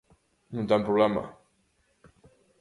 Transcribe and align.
Non 0.53 0.65
ten 0.69 0.81
problema. 0.87 1.23